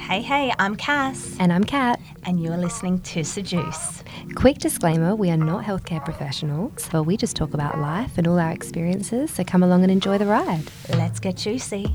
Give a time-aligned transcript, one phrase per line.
[0.00, 2.00] Hey, hey, I'm Cass, And I'm Kat.
[2.24, 4.02] and you're listening to Seduce.
[4.34, 8.38] Quick disclaimer we are not healthcare professionals, but we just talk about life and all
[8.38, 10.64] our experiences, so come along and enjoy the ride.
[10.88, 11.94] Let's get juicy.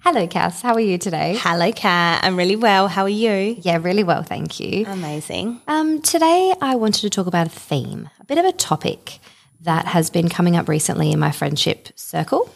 [0.00, 0.60] Hello, Cass.
[0.60, 1.36] How are you today?
[1.40, 2.22] Hello, Kat.
[2.22, 2.88] I'm really well.
[2.88, 3.56] How are you?
[3.62, 4.84] Yeah, really well, thank you.
[4.86, 5.60] Amazing.
[5.66, 9.18] Um, today, I wanted to talk about a theme, a bit of a topic
[9.64, 12.54] that has been coming up recently in my friendship circle.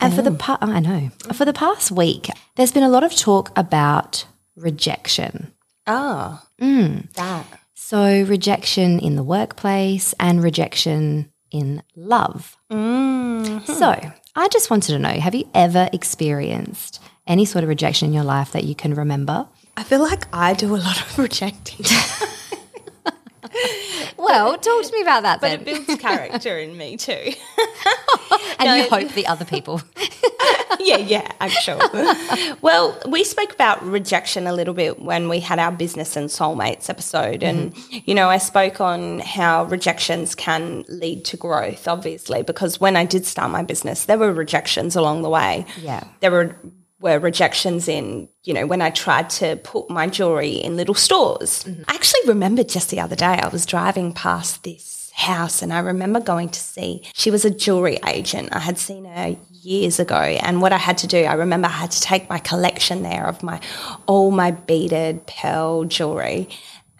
[0.00, 0.36] And for the oh.
[0.36, 5.52] pa- I know for the past week, there's been a lot of talk about rejection.
[5.86, 6.40] Oh,
[7.14, 7.46] that.
[7.74, 12.56] So, rejection in the workplace and rejection in love.
[12.70, 13.72] Mm-hmm.
[13.72, 18.14] So, I just wanted to know have you ever experienced any sort of rejection in
[18.14, 19.48] your life that you can remember?
[19.76, 21.86] I feel like I do a lot of rejecting,
[24.16, 27.12] Well, talk to me about that but it builds character in me too.
[28.58, 29.80] and you hope the other people.
[30.80, 31.86] yeah, yeah, actually.
[32.60, 36.90] well, we spoke about rejection a little bit when we had our business and soulmates
[36.90, 37.42] episode.
[37.42, 37.98] And, mm-hmm.
[38.06, 43.04] you know, I spoke on how rejections can lead to growth, obviously, because when I
[43.04, 45.64] did start my business, there were rejections along the way.
[45.80, 46.04] Yeah.
[46.20, 46.56] There were
[47.00, 51.64] were rejections in, you know, when I tried to put my jewelry in little stores.
[51.64, 51.82] Mm-hmm.
[51.88, 55.80] I actually remembered just the other day I was driving past this house and I
[55.80, 58.50] remember going to see she was a jewelry agent.
[58.52, 61.72] I had seen her years ago and what I had to do, I remember I
[61.72, 63.60] had to take my collection there of my
[64.06, 66.48] all my beaded pearl jewelry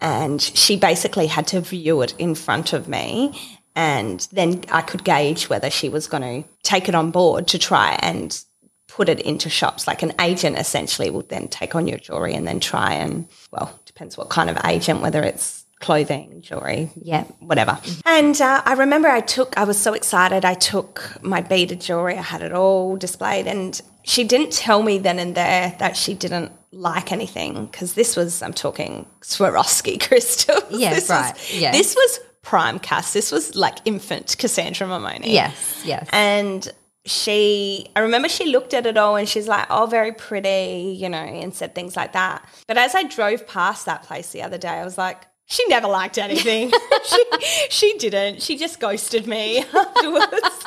[0.01, 5.05] and she basically had to view it in front of me and then I could
[5.05, 8.43] gauge whether she was going to take it on board to try and
[8.89, 9.87] put it into shops.
[9.87, 13.79] Like an agent essentially will then take on your jewelry and then try and, well,
[13.85, 17.23] depends what kind of agent, whether it's clothing, jewelry, Yeah.
[17.39, 17.79] whatever.
[18.05, 20.43] And uh, I remember I took, I was so excited.
[20.43, 24.97] I took my beaded jewelry, I had it all displayed, and she didn't tell me
[24.97, 30.63] then and there that she didn't like anything because this was, I'm talking Swarovski crystals.
[30.69, 31.71] Yeah, This was- right, yeah.
[31.71, 33.13] This was prime cast.
[33.13, 35.27] This was like infant Cassandra Mamoni.
[35.31, 36.07] yes, yes.
[36.11, 36.69] And
[37.05, 41.09] she, I remember she looked at it all and she's like, oh, very pretty, you
[41.09, 42.47] know, and said things like that.
[42.67, 45.87] But as I drove past that place the other day, I was like, she never
[45.87, 46.71] liked anything.
[47.05, 47.23] she,
[47.69, 48.41] she didn't.
[48.41, 50.65] She just ghosted me afterwards.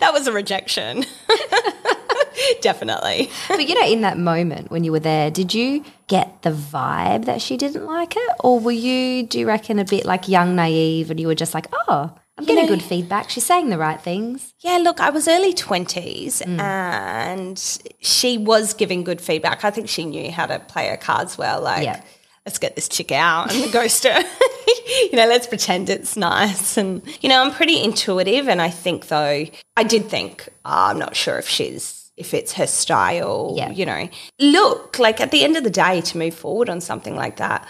[0.00, 1.04] that was a rejection.
[2.62, 3.30] Definitely.
[3.48, 7.26] but you know, in that moment when you were there, did you get the vibe
[7.26, 8.30] that she didn't like it?
[8.40, 11.52] Or were you, do you reckon, a bit like young, naive, and you were just
[11.54, 13.30] like, oh, I'm getting know- good feedback.
[13.30, 14.54] She's saying the right things.
[14.60, 16.58] Yeah, look, I was early 20s mm.
[16.60, 17.58] and
[18.00, 19.64] she was giving good feedback.
[19.64, 21.60] I think she knew how to play her cards well.
[21.60, 22.00] Like, Yeah.
[22.46, 24.18] let's get this chick out and ghost her.
[24.86, 26.76] you know, let's pretend it's nice.
[26.78, 28.48] And, you know, I'm pretty intuitive.
[28.48, 29.44] And I think, though,
[29.76, 31.98] I did think, oh, I'm not sure if she's.
[32.14, 33.70] If it's her style, Yeah.
[33.70, 34.06] you know,
[34.38, 37.66] look, like at the end of the day, to move forward on something like that,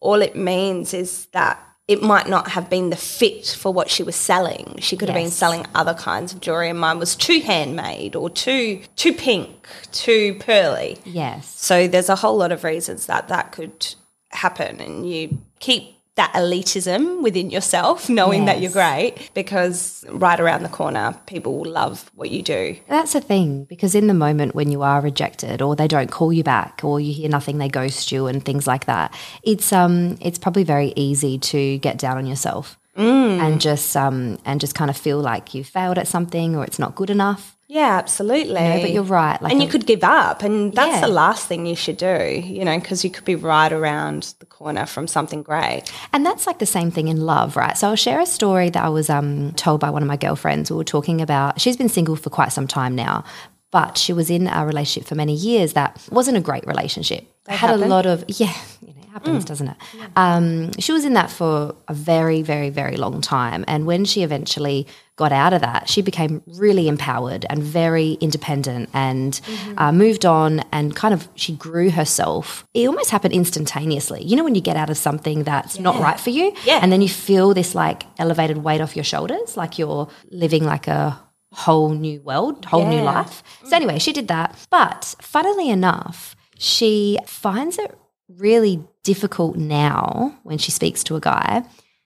[0.00, 1.58] all it means is that
[1.88, 4.76] it might not have been the fit for what she was selling.
[4.80, 8.28] She could have been selling other kinds of jewelry, and mine was too handmade or
[8.28, 10.98] too too pink, too pearly.
[11.04, 11.48] Yes.
[11.48, 13.94] So there's a whole lot of reasons that that could
[14.30, 20.62] happen, and you keep that elitism within yourself, knowing that you're great, because right around
[20.62, 22.76] the corner, people will love what you do.
[22.88, 26.32] That's a thing because in the moment when you are rejected or they don't call
[26.32, 30.16] you back or you hear nothing they ghost you and things like that it's um
[30.20, 34.90] it's probably very easy to get down on yourself and just um and just kind
[34.90, 38.54] of feel like you failed at something or it's not good enough Yeah, absolutely.
[38.54, 41.00] No, but you're right like and you could give up, and that's Yeah.
[41.00, 44.46] the last thing you should do, you know, because you could be right around the
[44.46, 45.82] corner from something great.
[46.12, 47.76] And that's like the same thing in love, right?
[47.76, 50.70] So I'll share a story that I was um, told by one of my girlfriends.
[50.70, 53.24] We were talking about, she's been single for quite some time now,
[53.72, 57.24] but she was in a relationship for many years that wasn't a great relationship.
[57.48, 59.76] had a lot of, yeah, you know, happens, doesn't it?
[60.14, 63.64] Um, she was in that for a very, very, very long time.
[63.66, 64.86] And when she eventually
[65.16, 69.40] got out of that, she became really empowered and very independent and
[69.78, 72.66] uh, moved on and kind of she grew herself.
[72.74, 74.22] It almost happened instantaneously.
[74.22, 76.80] You know, when you get out of something that's not right for you, Yeah.
[76.82, 80.88] and then you feel this like elevated weight off your shoulders, like you're living like
[80.88, 81.18] a
[81.52, 83.42] whole new world, whole new life.
[83.64, 84.54] So, anyway, she did that.
[84.68, 87.96] But funnily enough, she finds it
[88.28, 91.64] really difficult now when she speaks to a guy.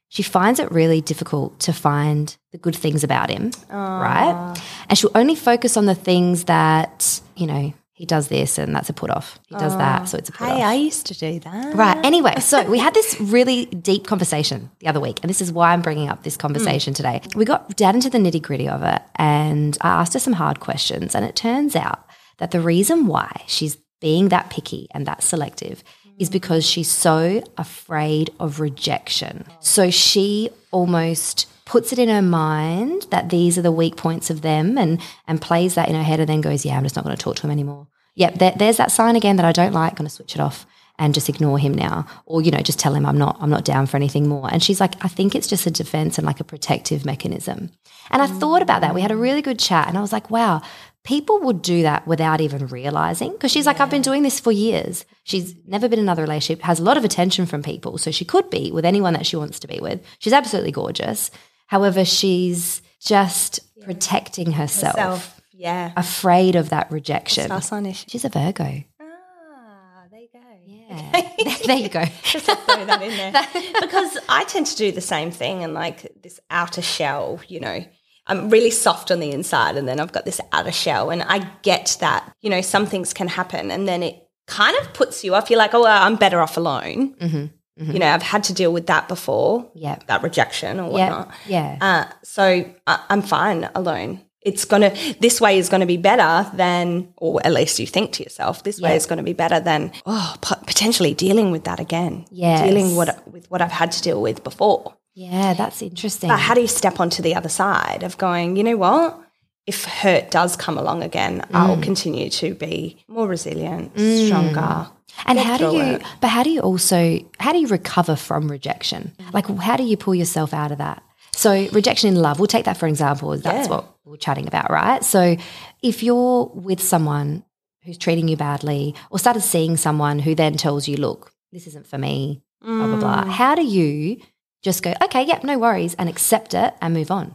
[0.09, 4.61] She finds it really difficult to find the good things about him, right?
[4.89, 8.89] And she'll only focus on the things that, you know, he does this and that's
[8.89, 9.39] a put off.
[9.47, 10.71] He does that, so it's a put Hey, off.
[10.71, 11.75] I used to do that.
[11.75, 12.03] Right.
[12.03, 15.75] Anyway, so we had this really deep conversation the other week, and this is why
[15.75, 16.97] I'm bringing up this conversation mm.
[16.97, 17.21] today.
[17.35, 20.61] We got down into the nitty gritty of it, and I asked her some hard
[20.61, 22.07] questions, and it turns out
[22.39, 25.85] that the reason why she's being that picky and that selective
[26.21, 29.45] is because she's so afraid of rejection.
[29.59, 34.43] So she almost puts it in her mind that these are the weak points of
[34.43, 37.05] them and and plays that in her head and then goes, yeah, I'm just not
[37.05, 37.89] going to talk to him anymore.
[38.17, 39.97] Yep, there, there's that sign again that I don't like.
[39.97, 40.67] Going to switch it off
[40.99, 43.65] and just ignore him now, or you know, just tell him I'm not I'm not
[43.65, 44.53] down for anything more.
[44.53, 47.71] And she's like, I think it's just a defense and like a protective mechanism.
[48.11, 48.95] And I thought about that.
[48.95, 50.61] We had a really good chat, and I was like, wow,
[51.05, 53.33] people would do that without even realizing.
[53.33, 55.05] Because she's like, I've been doing this for years.
[55.25, 58.25] She's never been in another relationship, has a lot of attention from people, so she
[58.25, 60.05] could be with anyone that she wants to be with.
[60.19, 61.31] She's absolutely gorgeous.
[61.67, 65.41] However, she's just protecting herself, Self.
[65.53, 65.93] Yeah.
[65.97, 67.45] afraid of that rejection.
[67.45, 68.07] Star sign issue.
[68.09, 68.83] She's a Virgo.
[69.01, 70.41] Ah, there you go.
[70.67, 71.57] Yeah.
[71.67, 72.05] there you go.
[72.25, 73.33] Just throw that in there.
[73.81, 77.85] because I tend to do the same thing and like this outer shell, you know.
[78.31, 81.41] I'm really soft on the inside and then I've got this outer shell and I
[81.63, 85.35] get that, you know, some things can happen and then it kind of puts you
[85.35, 85.51] off.
[85.51, 87.51] You're like, oh, well, I'm better off alone.
[87.83, 89.71] You know, I've had to deal with that before.
[89.75, 89.99] Yeah.
[90.07, 91.31] That rejection or whatnot.
[91.47, 91.79] Yeah.
[91.81, 94.21] Uh, so I, I'm fine alone.
[94.43, 94.95] It's gonna.
[95.21, 98.63] This way is going to be better than, or at least you think to yourself,
[98.65, 98.97] this way Yeah.
[98.97, 102.27] is going to be better than, oh, potentially dealing with that again.
[102.31, 102.63] Yes.
[102.67, 104.95] dealing what with what I've had to deal with before.
[105.15, 106.29] Yeah, that's interesting.
[106.29, 108.57] But how do you step onto the other side of going?
[108.57, 109.21] You know what?
[109.67, 111.83] If hurt does come along again, I'll Mm.
[111.83, 114.89] continue to be more resilient, stronger.
[115.27, 116.03] And how do you, it.
[116.21, 119.13] but how do you also, how do you recover from rejection?
[119.33, 121.03] Like, how do you pull yourself out of that?
[121.33, 123.37] So, rejection in love, we'll take that for example.
[123.37, 123.75] That's Yeah.
[123.77, 125.05] what we're chatting about, right?
[125.05, 125.37] So,
[125.83, 127.45] if you're with someone
[127.85, 131.87] who's treating you badly or started seeing someone who then tells you, look, this isn't
[131.87, 133.29] for me, blah, blah, blah, Mm.
[133.31, 134.19] how do you
[134.63, 137.35] just go, okay, yep, no worries, and accept it and move on?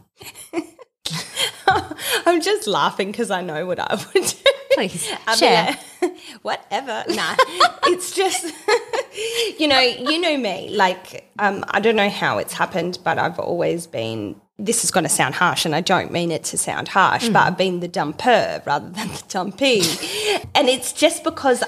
[2.26, 4.50] I'm just laughing because I know what I would do.
[4.72, 5.76] Please, share.
[6.42, 7.04] Whatever.
[7.08, 7.34] Nah.
[7.84, 8.52] it's just
[9.58, 10.70] you know, you know me.
[10.70, 15.08] Like, um, I don't know how it's happened, but I've always been this is gonna
[15.08, 18.64] sound harsh and I don't mean it to sound harsh, but I've been the dumper
[18.64, 19.82] rather than the dumpy.
[20.54, 21.62] and it's just because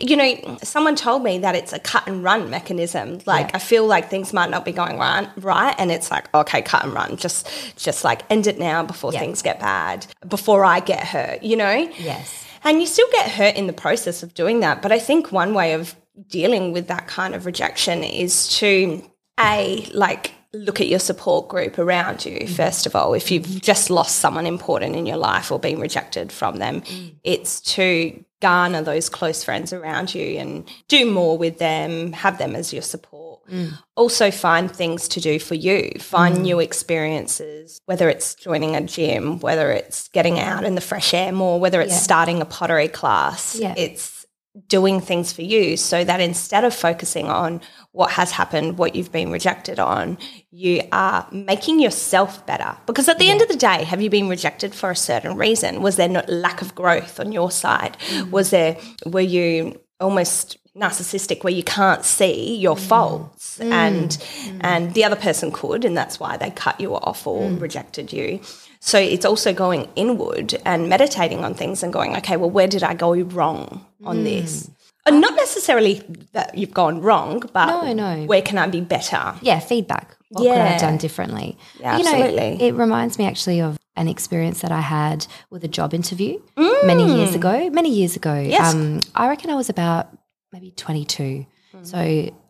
[0.00, 3.20] you know, someone told me that it's a cut and run mechanism.
[3.24, 6.60] Like I feel like things might not be going right right and it's like, okay,
[6.60, 7.16] cut and run.
[7.18, 9.20] Just just like end it now before Yeah.
[9.20, 11.88] things get bad, before I get hurt, you know?
[11.98, 12.44] Yes.
[12.64, 14.82] And you still get hurt in the process of doing that.
[14.82, 15.94] But I think one way of
[16.28, 19.02] dealing with that kind of rejection is to,
[19.38, 22.48] A, like, look at your support group around you, mm.
[22.48, 23.12] first of all.
[23.14, 27.14] If you've just lost someone important in your life or been rejected from them, mm.
[27.22, 32.54] it's to garner those close friends around you and do more with them, have them
[32.54, 33.33] as your support.
[33.50, 33.78] Mm.
[33.96, 36.40] Also, find things to do for you, find mm.
[36.40, 41.32] new experiences, whether it's joining a gym, whether it's getting out in the fresh air
[41.32, 41.98] more, whether it's Yeah.
[41.98, 43.54] starting a pottery class.
[43.54, 43.74] Yeah.
[43.76, 44.26] It's
[44.68, 47.60] doing things for you so that instead of focusing on
[47.90, 50.16] what has happened, what you've been rejected on,
[50.52, 52.76] you are making yourself better.
[52.86, 55.82] Because at the end of the day, have you been rejected for a certain reason?
[55.82, 57.96] Was there not lack of growth on your side?
[58.10, 58.30] Mm.
[58.30, 62.80] Was there, were you almost narcissistic where you can't see your mm.
[62.80, 63.70] faults mm.
[63.70, 64.60] and mm.
[64.60, 68.40] and the other person could and that's why they cut you off or rejected you
[68.80, 72.82] so it's also going inward and meditating on things and going okay well where did
[72.82, 74.68] i go wrong on this
[75.06, 78.24] and not necessarily that you've gone wrong but No, no.
[78.24, 80.16] where can i be better yeah, feedback.
[80.30, 80.90] What could I have Yeah.
[80.90, 81.56] done differently?
[81.78, 82.66] Yeah, you know, absolutely.
[82.66, 87.04] it reminds me actually of an experience that I had with a job interview many
[87.16, 87.70] years ago.
[87.70, 88.30] Many years ago.
[88.30, 88.50] Mm.
[88.50, 88.74] Yes.
[88.74, 90.08] Um, I reckon I was about
[90.54, 91.46] maybe 22.
[91.74, 91.86] Mm.
[91.86, 91.98] So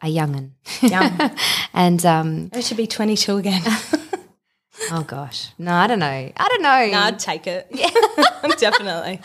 [0.02, 0.52] a young'un.
[0.82, 1.30] Young.
[1.72, 3.62] and, um, i should be 22 again
[4.90, 5.48] oh gosh.
[5.58, 6.06] No, I don't know.
[6.36, 6.86] I don't know.
[6.92, 7.88] no, i'd take it Yeah.
[8.58, 9.20] definitely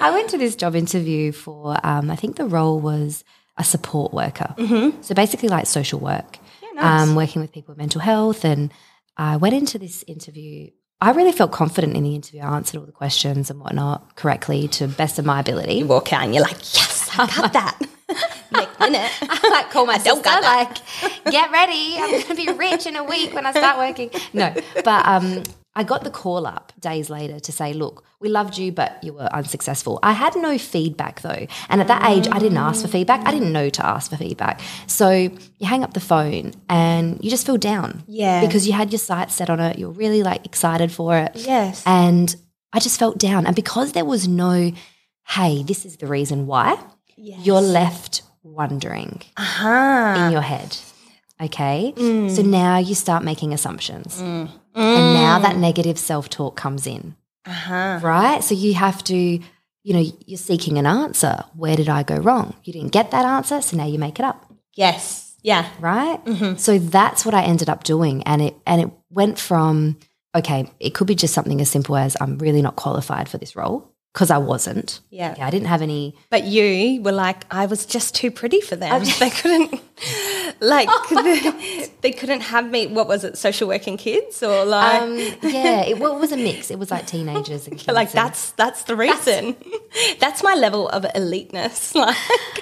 [0.00, 3.24] I went to this job interview for, um, I think the role was
[3.58, 4.54] a support worker.
[4.56, 5.02] Mm-hmm.
[5.02, 6.38] So basically, like social work,
[6.78, 8.44] um, working with people with mental health.
[8.44, 8.72] And
[9.16, 10.70] I went into this interview.
[11.04, 12.40] I really felt confident in the interview.
[12.40, 15.74] I answered all the questions and whatnot correctly to best of my ability.
[15.74, 17.78] you walk out and you're like yes i got that
[18.50, 20.78] next minute I like call my sister, like,
[21.30, 21.96] get ready.
[21.98, 24.10] I'm going to be rich in a week when I start working.
[24.32, 25.42] No, but um,
[25.76, 29.12] I got the call up days later to say, look, we loved you, but you
[29.12, 29.98] were unsuccessful.
[30.02, 31.46] I had no feedback though.
[31.68, 33.26] And at that age, I didn't ask for feedback.
[33.26, 34.60] I didn't know to ask for feedback.
[34.86, 38.04] So you hang up the phone and you just feel down.
[38.06, 38.40] Yeah.
[38.46, 39.78] Because you had your sights set on it.
[39.78, 41.32] You're really like excited for it.
[41.34, 42.34] yes And
[42.72, 43.46] I just felt down.
[43.46, 44.72] And because there was no,
[45.26, 46.78] hey, this is the reason why,
[47.16, 50.24] you're left wondering uh-huh.
[50.26, 50.76] in your head.
[51.40, 51.92] Okay.
[51.96, 54.22] So now you start making assumptions.
[54.74, 57.14] And now that negative self talk comes in.
[57.46, 58.00] Uh-huh.
[58.02, 58.42] Right.
[58.42, 61.44] So you have to, you know, you're seeking an answer.
[61.54, 62.54] Where did I go wrong?
[62.64, 63.60] You didn't get that answer.
[63.62, 64.52] So now you make it up.
[64.74, 65.36] Yes.
[65.42, 65.68] Yeah.
[65.78, 66.20] Right.
[66.58, 68.22] So that's what I ended up doing.
[68.24, 69.98] And it, and it went from,
[70.34, 73.54] okay, it could be just something as simple as I'm really not qualified for this
[73.54, 75.00] role because I wasn't.
[75.10, 75.32] Yeah.
[75.32, 78.76] Okay, I didn't have any But you were like, I was just too pretty for
[78.76, 79.02] them.
[79.18, 79.80] they couldn't,
[80.60, 82.86] like, they, they couldn't have me.
[82.86, 83.36] What was it?
[83.36, 86.70] Social working kids or like, Um, yeah, it, well, it was a mix.
[86.70, 87.88] It was like teenagers and kids.
[87.92, 89.56] like and that's that's the reason.
[90.20, 91.94] That's, my level of eliteness.
[91.96, 92.16] Like,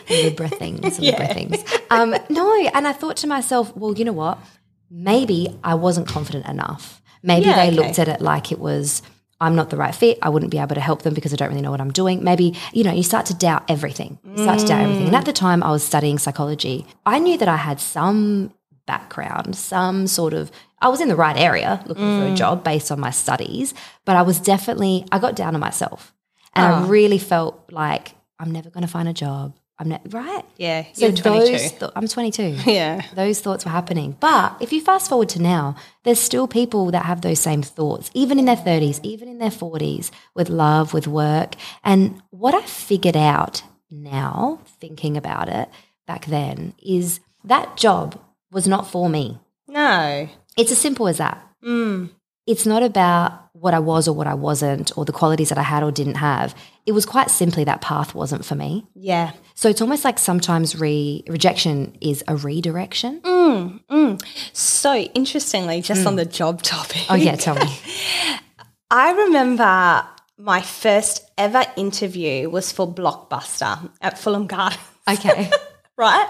[0.09, 1.63] Libra things, Libra things.
[1.91, 4.39] Um, no, and I thought to myself, well, you know what?
[4.91, 7.03] Maybe I wasn't confident enough.
[7.23, 7.77] Maybe Yeah, they okay.
[7.77, 9.03] looked at it like it was.
[9.43, 10.19] I'm not the right fit.
[10.23, 12.23] I wouldn't be able to help them because I don't really know what I'm doing.
[12.31, 14.19] Maybe, you know, you start to doubt everything.
[14.25, 15.07] You start to doubt everything.
[15.09, 18.53] And at the time I was studying psychology, I knew that I had some
[18.87, 22.33] background, some sort of, I was in the right area looking for Mm.
[22.33, 26.15] a job based on my studies, but I was definitely, I got down on myself.
[26.55, 26.77] And Oh.
[26.77, 29.55] I really felt like I'm never going to find a job.
[29.83, 30.45] I'm not, right?
[30.59, 31.51] yeah, So you're 22.
[31.51, 32.43] those, th- I'm 22.
[32.71, 33.03] yeah.
[33.17, 34.17] Those thoughts were happening.
[34.21, 35.75] But if you fast forward to now,
[36.05, 39.51] there's still people that have those same thoughts, even in their 30s, even in their
[39.51, 41.57] 40s, with love, with work.
[41.83, 45.69] And what I figured out now, thinking about it
[46.07, 48.21] back then, is that job
[48.53, 49.41] was not for me.
[49.67, 50.29] No.
[50.57, 51.45] It's as simple as that.
[51.65, 52.11] Mm.
[52.47, 55.63] It's not about what I was or what I wasn't, or the qualities that I
[55.63, 56.55] had or didn't have.
[56.85, 58.87] It was quite simply that path wasn't for me.
[58.95, 59.33] Yeah.
[59.55, 63.21] So it's almost like sometimes re- rejection is a redirection.
[63.21, 64.23] Mm, mm.
[64.53, 66.17] So interestingly, just on mm.
[66.17, 67.07] the job topic.
[67.09, 67.79] Oh yeah, tell me.
[68.91, 70.05] I remember
[70.39, 74.83] my first ever interview was for Blockbuster at Fulham Gardens.
[75.09, 75.49] Okay.
[75.97, 76.29] right?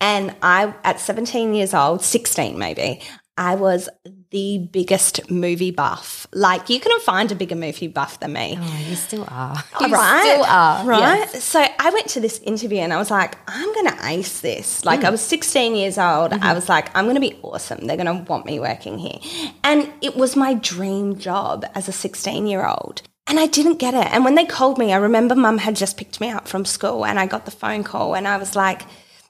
[0.00, 3.02] And I, at 17 years old, 16 maybe,
[3.36, 3.88] I was
[4.30, 6.26] the biggest movie buff.
[6.32, 8.58] Like, you couldn't find a bigger movie buff than me.
[8.60, 9.56] Oh, you still are.
[9.80, 10.22] You right?
[10.22, 10.84] still are.
[10.84, 11.00] Right?
[11.00, 11.44] Yes.
[11.44, 14.84] So I went to this interview and I was like, I'm going to ace this.
[14.84, 15.06] Like, hmm.
[15.06, 16.32] I was 16 years old.
[16.32, 16.54] I mm-hmm.
[16.54, 17.86] was like, I'm going to be awesome.
[17.86, 19.18] They're going to want me working here.
[19.64, 23.02] And it was my dream job as a 16 year old.
[23.26, 24.12] And I didn't get it.
[24.12, 27.06] And when they called me, I remember mum had just picked me up from school
[27.06, 28.82] and I got the phone call and I was like,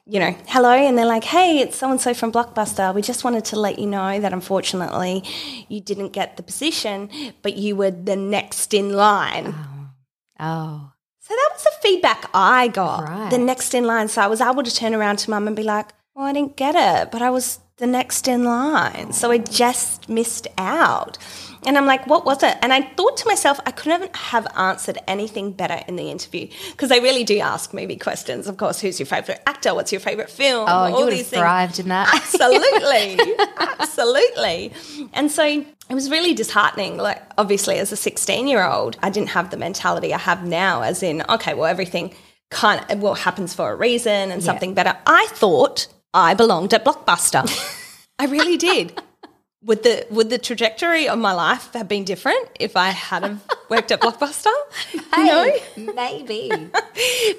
[0.05, 0.71] you know, hello.
[0.71, 2.93] And they're like, hey, it's so and so from Blockbuster.
[2.93, 5.23] We just wanted to let you know that unfortunately
[5.69, 7.09] you didn't get the position,
[7.41, 9.53] but you were the next in line.
[9.55, 9.87] Oh.
[10.39, 10.89] oh.
[11.21, 13.03] So that was the feedback I got.
[13.03, 13.29] Right.
[13.29, 14.09] The next in line.
[14.09, 16.57] So I was able to turn around to mum and be like, well, I didn't
[16.57, 19.13] get it, but I was the next in line.
[19.13, 21.17] So I just missed out.
[21.65, 22.57] And I'm like, what was it?
[22.61, 26.89] And I thought to myself, I couldn't have answered anything better in the interview because
[26.89, 28.47] they really do ask maybe questions.
[28.47, 29.73] Of course, who's your favorite actor?
[29.73, 30.65] What's your favorite film?
[30.69, 31.41] Oh, you All would these have things.
[31.41, 32.13] thrived in that.
[32.13, 33.35] Absolutely.
[33.79, 34.73] Absolutely.
[35.13, 36.97] And so it was really disheartening.
[36.97, 40.81] Like, obviously, as a 16 year old, I didn't have the mentality I have now,
[40.81, 42.13] as in, okay, well, everything
[42.49, 44.95] kind of, well, happens for a reason and something better.
[45.05, 47.43] I thought I belonged at Blockbuster.
[48.19, 48.99] I really did.
[49.65, 53.41] Would the would the trajectory of my life have been different if I had have
[53.69, 54.51] worked at Blockbuster?
[55.17, 55.53] no.
[55.95, 56.51] maybe.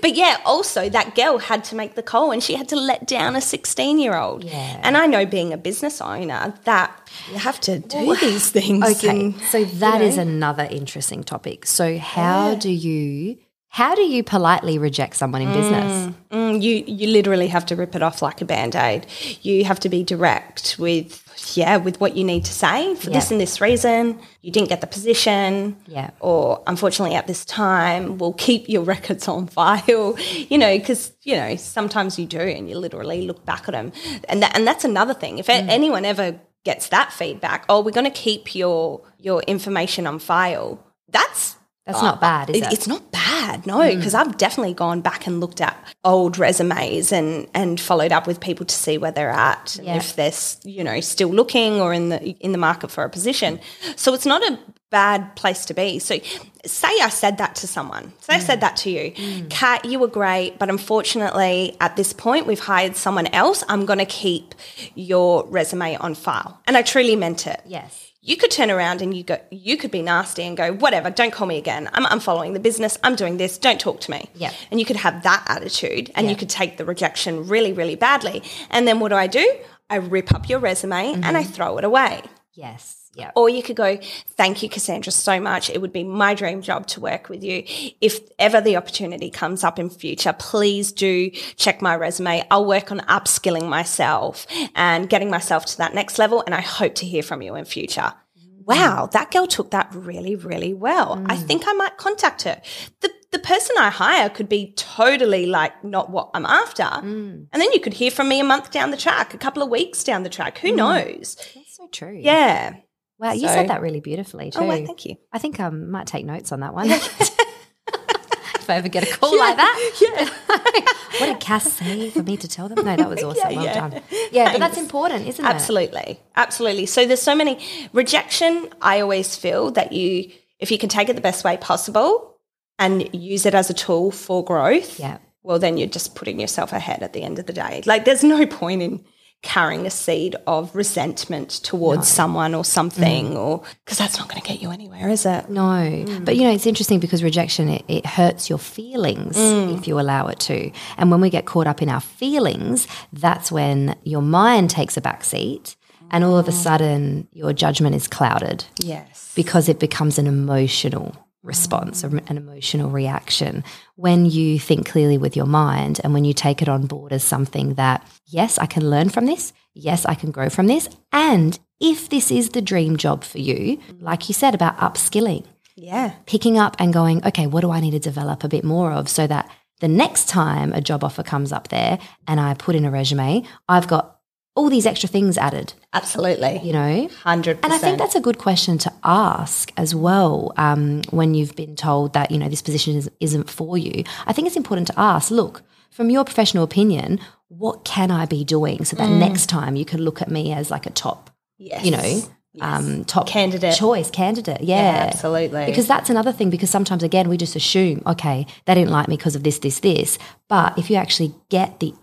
[0.00, 3.06] But yeah, also that girl had to make the call and she had to let
[3.06, 4.44] down a 16 year old.
[4.44, 4.80] Yeah.
[4.82, 6.90] And I know being a business owner that
[7.30, 8.84] you have to do these things.
[8.96, 11.66] Okay, and- so that is another interesting topic.
[11.66, 13.38] So how do you
[13.68, 16.14] how do you politely reject someone in business?
[16.30, 19.06] Mm, you you literally have to rip it off like a band-aid.
[19.42, 21.23] You have to be direct with
[21.54, 24.18] yeah, with what you need to say for this and this reason.
[24.42, 25.76] You didn't get the position.
[25.86, 26.10] Yeah.
[26.20, 30.16] Or unfortunately at this time, we'll keep your records on file.
[30.18, 33.92] You know, because you know, sometimes you do and you literally look back at them.
[34.28, 35.38] And that and that's another thing.
[35.38, 35.68] If mm.
[35.68, 40.84] anyone ever gets that feedback, oh, we're going to keep your your information on file.
[41.08, 42.72] That's That's uh, not bad, is it- it?
[42.72, 44.20] It's not bad, no, because mm.
[44.20, 48.64] I've definitely gone back and looked at old resumes and and followed up with people
[48.66, 49.96] to see where they're at, and Yeah.
[49.96, 50.32] if they're
[50.64, 53.60] you know still looking or in the in the market for a position.
[53.96, 54.58] So it's not a
[54.90, 55.98] bad place to be.
[55.98, 56.18] So
[56.64, 58.12] say I said that to someone.
[58.20, 58.60] Say I said mm.
[58.62, 59.50] that to you, mm.
[59.50, 63.62] Kat, you were great, but unfortunately at this point we've hired someone else.
[63.68, 64.54] I'm going to keep
[64.94, 68.12] your resume on file, and I truly meant it Yes.
[68.26, 71.32] You could turn around and you go you could be nasty and go whatever don't
[71.32, 71.88] call me again.
[71.92, 72.98] I'm, I'm following the business.
[73.04, 73.58] I'm doing this.
[73.58, 74.30] Don't talk to me.
[74.34, 74.52] Yeah.
[74.70, 76.30] and you could have that attitude and Yeah.
[76.30, 78.42] you could take the rejection really really badly.
[78.70, 79.46] And then what do i do?
[79.90, 81.52] I rip up your resume and i mm-hmm.
[81.52, 82.22] throw it away
[82.54, 83.10] Yes.
[83.14, 83.30] Yeah.
[83.36, 83.98] Or you could go,
[84.36, 85.70] thank you, Cassandra, so much.
[85.70, 87.64] It would be my dream job to work with you.
[88.00, 92.44] If ever the opportunity comes up in future, please do check my resume.
[92.50, 96.42] I'll work on upskilling myself and getting myself to that next level.
[96.44, 98.12] And I hope to hear from you in future.
[98.36, 98.64] Mm.
[98.66, 101.22] Wow, that girl took that really, really well.
[101.26, 101.46] I mm.
[101.46, 102.60] think I might contact her.
[103.00, 106.84] The the person I hire could be totally like not what I'm after.
[106.84, 107.48] Mm.
[107.52, 109.68] And then you could hear from me a month down the track, a couple of
[109.68, 110.58] weeks down the track.
[110.58, 111.34] Who knows?
[111.34, 112.18] That's so true.
[112.20, 112.76] Yeah.
[113.18, 114.58] Wow, you So- said that really beautifully too.
[114.60, 115.16] Oh, well, thank you.
[115.32, 116.88] I think I might take notes on that one.
[116.90, 119.92] if I ever get a call like that.
[120.00, 120.28] Yeah.
[121.20, 122.84] what did Cass say for me to tell them?
[122.84, 123.50] No, that was awesome.
[123.52, 123.74] Yeah, well yeah.
[123.88, 124.02] done.
[124.32, 125.48] Yeah, but that's important, isn't it?
[125.48, 126.20] Absolutely.
[126.34, 126.86] Absolutely.
[126.86, 127.58] So there's so many
[127.92, 128.68] rejection.
[128.82, 132.36] I always feel that you, if you can take it the best way possible
[132.78, 135.18] and use it as a tool for growth, Yeah.
[135.42, 137.82] well, then you're just putting yourself ahead at the end of the day.
[137.86, 139.04] Like there's no point in
[139.44, 143.36] carrying a seed of resentment towards someone or something mm.
[143.36, 145.48] or because that's not going to get you anywhere, is it?
[145.48, 146.24] No, mm.
[146.24, 149.78] but you know it's interesting because rejection it, it hurts your feelings mm.
[149.78, 153.52] if you allow it to, and when we get caught up in our feelings, that's
[153.52, 155.76] when your mind takes a back seat,
[156.10, 159.32] and all of a sudden your judgment is clouded Yes.
[159.36, 163.62] because it becomes an emotional response, or an emotional reaction.
[163.96, 167.22] When you think clearly with your mind and when you take it on board as
[167.22, 170.88] something that, yes, I can learn from this, yes, I can grow from this.
[171.12, 175.44] And if this is the dream job for you, like you said about upskilling,
[175.76, 176.12] Yeah.
[176.26, 179.08] picking up and going, okay, what do I need to develop a bit more of
[179.08, 179.48] so that
[179.80, 183.42] the next time a job offer comes up there and I put in a resume,
[183.68, 184.13] I've got
[184.56, 186.60] all these extra things added, Absolutely.
[186.62, 187.08] you know?
[187.24, 187.58] 100%.
[187.64, 191.74] And I think that's a good question to ask as well um, when you've been
[191.74, 194.04] told that, you know, this position is, isn't for you.
[194.26, 197.18] I think it's important to ask, look, from your professional opinion,
[197.48, 200.70] what can I be doing so that next time you can look at me as
[200.70, 201.84] like a top, yes.
[201.84, 202.22] you know,
[202.60, 203.74] um, top Candidate.
[203.74, 204.60] choice candidate.
[204.60, 205.08] Yeah.
[205.08, 205.66] absolutely.
[205.66, 209.16] Because that's another thing, because sometimes, again, we just assume, okay, they didn't like me
[209.16, 210.18] because of this, this, this.
[210.48, 211.94] But if you actually get the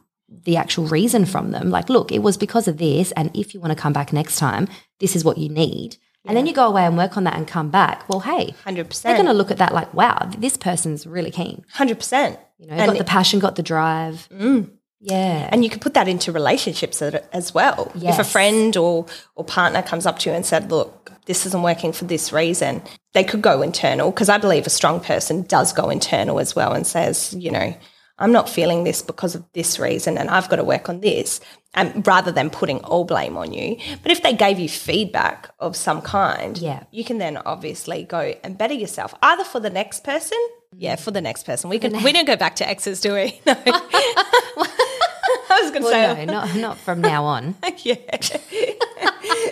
[0.43, 3.59] the actual reason from them, like, look, it was because of this, and if you
[3.59, 4.67] want to come back next time,
[4.99, 5.97] this is what you need.
[6.25, 8.07] And then you go away and work on that and come back.
[8.07, 9.01] Well, hey, 100%.
[9.01, 11.65] they're going to look at that like, wow, this person's really keen.
[11.75, 12.37] 100%.
[12.59, 14.29] You know, And- got the passion, got the drive.
[14.31, 14.69] Mm.
[14.99, 15.49] Yeah.
[15.51, 17.91] And you can put that into relationships as well.
[17.95, 21.63] If a friend or, or partner comes up to you and said, look, this isn't
[21.63, 25.73] working for this reason, they could go internal because I believe a strong person does
[25.73, 27.75] go internal as well and says, you know,
[28.21, 31.41] I'm not feeling this because of this reason and I've got to work on this.
[31.73, 33.77] And rather than putting all blame on you.
[34.03, 36.83] But if they gave you feedback of some kind, Yeah.
[36.91, 40.37] you can then obviously go and better yourself, either for the next person.
[40.75, 41.69] Yeah, for the next person.
[41.69, 43.39] We can we don't go back to exes, do we?
[43.45, 43.55] No.
[45.49, 47.55] I was going to say well, no, not, not from now on.
[47.79, 47.95] yeah.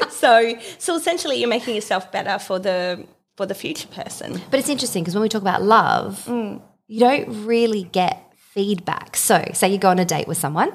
[0.10, 3.06] so so essentially you're making yourself better for the
[3.36, 4.42] for the future person.
[4.50, 6.62] But it's interesting because when we talk about love, mm.
[6.88, 8.29] you don't really get
[8.60, 9.16] feedback.
[9.16, 10.70] So, say you go on a date with someone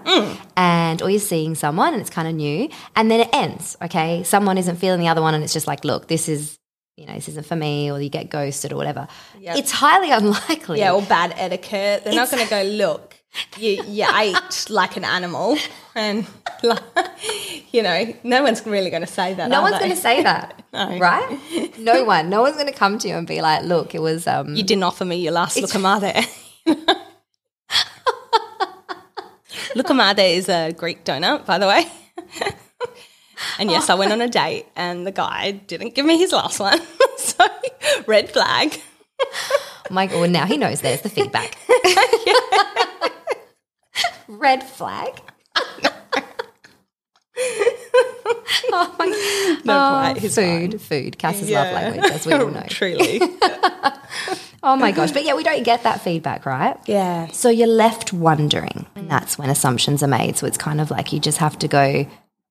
[0.56, 4.22] and or you're seeing someone and it's kind of new and then it ends, okay?
[4.22, 6.58] Someone isn't feeling the other one and it's just like, look, this is
[6.96, 9.06] you know, this isn't for me or you get ghosted or whatever.
[9.38, 9.56] Yep.
[9.58, 10.78] It's highly unlikely.
[10.78, 12.04] Yeah, or bad etiquette.
[12.04, 13.16] They're not going to go look.
[13.58, 15.58] You you ate like an animal,
[15.96, 16.24] and
[16.62, 16.80] like,
[17.72, 19.50] you know no one's really going to say that.
[19.50, 20.98] no one's going to say that, No.
[20.98, 21.76] right?
[21.78, 22.30] No one.
[22.30, 24.62] No one's going to come to you and be like, "Look, it was um, You
[24.62, 26.14] didn't offer me your last loukoumade.
[29.74, 31.86] Lucamade is a Greek donut, by the way.
[33.58, 36.60] and yes, I went on a date, and the guy didn't give me his last
[36.60, 36.80] one.
[37.18, 37.44] so
[38.06, 38.80] red flag.
[39.90, 41.58] My well, now he knows there's the feedback.
[44.26, 45.20] Red flag.
[48.72, 51.18] oh my No, oh, food, food.
[51.18, 52.64] Cass's love language, as we all know.
[52.68, 53.20] Truly.
[54.64, 55.12] Oh my gosh.
[55.12, 56.76] But yeah, we don't get that feedback, right?
[56.86, 57.28] yeah.
[57.28, 58.86] So you're left wondering.
[58.96, 60.38] And that's when assumptions are made.
[60.38, 62.06] So it's kind of like you just have to go,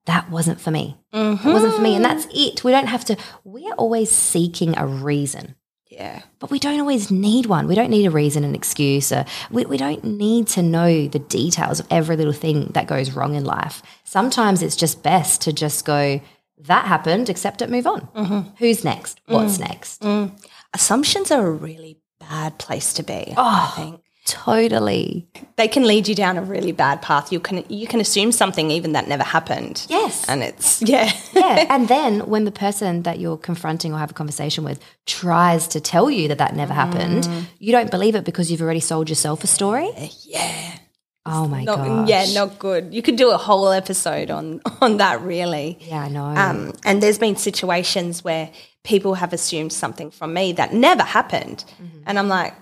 [0.06, 0.98] that wasn't for me.
[1.12, 1.96] That wasn't for me.
[1.96, 2.64] And that's it.
[2.64, 5.56] We don't have to, we are always seeking a reason.
[5.90, 6.22] Yeah.
[6.40, 7.68] But we don't always need one.
[7.68, 9.12] We don't need a reason, an excuse.
[9.12, 13.12] Or we, we don't need to know the details of every little thing that goes
[13.12, 13.82] wrong in life.
[14.04, 16.22] Sometimes it's just best to just go,
[16.60, 18.02] that happened, accept it, move on.
[18.16, 18.56] Mm-hmm.
[18.58, 19.20] Who's next?
[19.26, 19.68] What's mm.
[19.68, 20.02] next?
[20.02, 20.32] Mm.
[20.74, 22.00] Assumptions are a really
[22.30, 23.34] bad place to be.
[23.38, 24.02] Oh, I think.
[24.26, 25.28] Totally.
[25.58, 27.32] They can lead you down a really bad path.
[27.32, 29.86] You can you can assume something even that never happened.
[29.90, 30.28] Yes.
[30.30, 31.12] And it's yeah.
[31.34, 31.66] yeah.
[31.70, 35.82] And then when the person that you're confronting or have a conversation with tries to
[35.82, 37.28] tell you that that never happened,
[37.60, 39.90] you don't believe it because you've already sold yourself a story.
[40.26, 40.78] yeah.
[41.26, 42.10] Oh my gosh.
[42.10, 42.94] yeah, not good.
[42.94, 45.80] You could do a whole episode on on that really.
[45.82, 46.26] Yeah, I know.
[46.26, 48.50] Um, and there's been situations where
[48.84, 51.64] people have assumed something from me that never happened.
[51.82, 52.00] Mm-hmm.
[52.06, 52.54] And I'm like,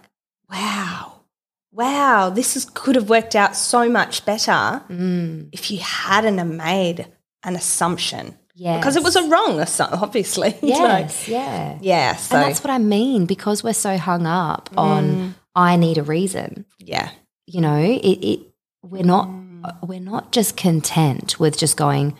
[0.49, 1.21] wow,
[1.71, 5.49] wow, this is, could have worked out so much better Mm.
[5.51, 7.07] if you hadn't made
[7.43, 8.37] an assumption.
[8.53, 8.79] Yes.
[8.79, 10.55] Because it was a wrong assumption, obviously.
[10.61, 11.77] Yes, yeah.
[11.81, 12.15] yeah.
[12.17, 14.77] So, And that's what I mean because we're so hung up Mm.
[14.77, 16.65] on I need a reason.
[16.79, 17.11] yeah.
[17.47, 18.39] You know, it, it
[18.83, 19.87] we're not Mm.
[19.87, 22.17] we're not just content with just going,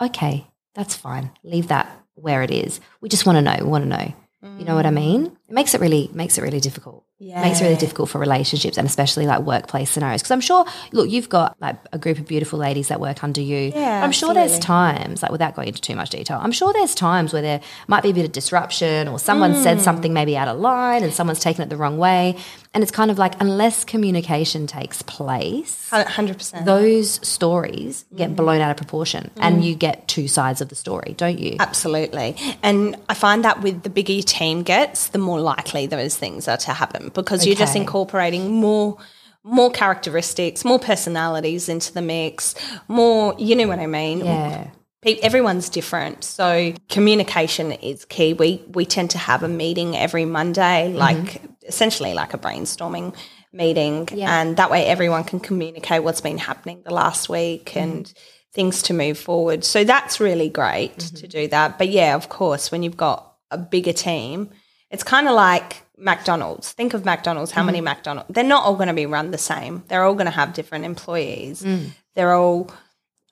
[0.00, 1.30] okay, that's fine.
[1.44, 2.80] Leave that where it is.
[3.00, 3.56] We just want to know.
[3.60, 4.14] We want to know.
[4.58, 4.94] You know what I mm.
[4.94, 5.38] mean?
[5.52, 7.04] It makes it really makes it really difficult.
[7.20, 10.22] Makes it really difficult for relationships and especially like workplace scenarios.
[10.22, 13.40] Because I'm sure, look, you've got like a group of beautiful ladies that work under
[13.40, 13.70] you.
[13.72, 16.96] Yeah, I'm sure there's times, like without going into too much detail, I'm sure there's
[16.96, 19.82] times where there might be a bit of disruption or someone said Mm.
[19.82, 22.34] something maybe out of line and someone's taken it the wrong way.
[22.74, 26.64] And it's kind of like unless communication takes place, 100%.
[26.64, 28.16] those stories Mm.
[28.18, 31.56] get blown out of proportion and you get two sides of the story, don't you?
[31.60, 32.34] Absolutely.
[32.64, 36.48] And I find that with the bigger your team gets, the more likely those things
[36.48, 38.98] are to happen because you're just incorporating more
[39.44, 42.54] more characteristics, more personalities into the mix,
[42.86, 44.24] more, you know what I mean?
[44.24, 44.70] Yeah.
[45.04, 46.22] Everyone's different.
[46.22, 48.34] So communication is key.
[48.34, 50.96] We we tend to have a meeting every Monday, Mm-hmm.
[50.96, 53.16] like essentially like a brainstorming
[53.52, 54.08] meeting.
[54.12, 54.40] Yeah.
[54.40, 57.78] And that way everyone can communicate what's been happening the last week Mm-hmm.
[57.80, 58.14] and
[58.54, 59.64] things to move forward.
[59.64, 61.16] So that's really great Mm-hmm.
[61.16, 61.78] to do that.
[61.78, 64.50] But yeah, of course, when you've got a bigger team,
[64.92, 66.72] it's kind of like McDonald's.
[66.72, 67.50] Think of McDonald's.
[67.50, 67.84] How many Mm-hmm.
[67.86, 68.28] McDonald's?
[68.32, 69.82] They're not all going to be run the same.
[69.88, 71.62] They're all going to have different employees.
[71.62, 71.90] Mm.
[72.14, 72.70] They're all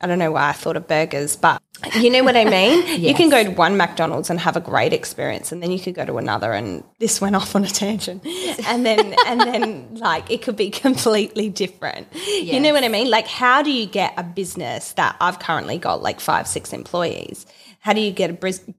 [0.02, 1.60] I don't know why I thought of burgers, but
[1.94, 2.86] you know what I mean?
[3.08, 5.94] You can go to one McDonald's and have a great experience and then you could
[5.94, 8.24] go to another and this went off on a tangent.
[8.66, 12.06] And then and then like it could be completely different.
[12.14, 13.10] You know what I mean?
[13.10, 17.44] Like how do you get a business that I've currently got like 5 6 employees?
[17.80, 18.34] How do you get a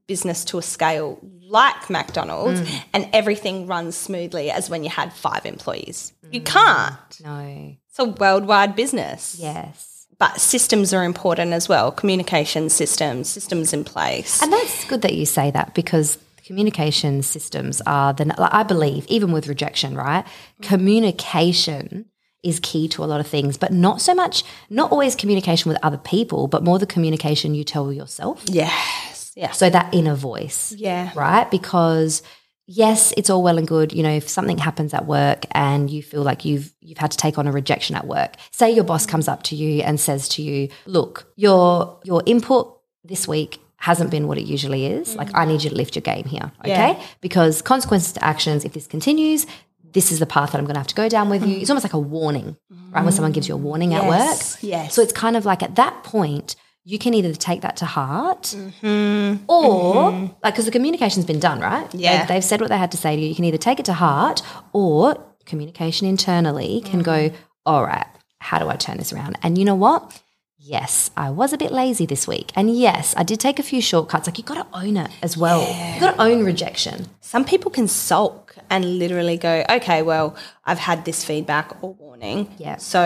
[0.06, 2.82] business to a scale like McDonald's mm.
[2.94, 6.12] and everything runs smoothly as when you had 5 employees?
[6.30, 7.20] You can't.
[7.22, 7.74] No.
[7.88, 10.06] It's a worldwide business Yes.
[10.18, 15.14] but systems are important as well communication systems systems in place And that's good that
[15.14, 20.24] you say that because communication systems are the, like, I believe, even with rejection, right?
[20.24, 20.68] Mm.
[20.68, 22.06] Communication
[22.42, 25.78] is key to a lot of things, but not so much, not always communication with
[25.82, 28.42] other people, but more the communication you tell yourself.
[28.46, 30.72] yes yes So that inner voice.
[30.76, 31.10] Yeah.
[31.14, 31.50] Right?
[31.50, 32.22] Because
[32.66, 36.02] yes, it's all well and good, you know, if something happens at work and you
[36.02, 38.34] feel like you've you've had to take on a rejection at work.
[38.50, 42.78] Say your boss comes up to you and says to you, "Look, your your input
[43.04, 45.16] this week hasn't been what it usually is.
[45.16, 45.48] Like I mm.
[45.48, 46.92] need you to lift your game here, okay?
[46.92, 47.02] Yeah.
[47.20, 49.44] Because consequences to actions if this continues,
[49.92, 51.56] this is the path that I'm going to have to go down with you.
[51.58, 52.56] It's almost like a warning,
[52.90, 53.02] right?
[53.04, 54.38] When someone gives you a warning at work.
[54.62, 54.94] yes.
[54.94, 58.42] So it's kind of like at that point, you can either take that to heart
[58.56, 59.44] Mm-hmm.
[59.48, 60.10] or,
[60.42, 61.86] like, because the communication's been done, right?
[61.94, 62.18] Yeah.
[62.20, 63.28] They've, they've said what they had to say to you.
[63.28, 67.34] You can either take it to heart or communication internally can go, Mm.
[67.66, 68.06] all right,
[68.38, 69.38] how do I turn this around?
[69.42, 70.20] And you know what?
[70.64, 72.52] Yes, I was a bit lazy this week.
[72.54, 74.26] And yes, I did take a few shortcuts.
[74.28, 75.60] Like, you've got to own it as well.
[75.92, 77.06] You've got to own rejection.
[77.20, 82.48] some people can sulk and literally go okay well i've had this feedback or warning
[82.58, 82.76] Yeah.
[82.76, 83.02] so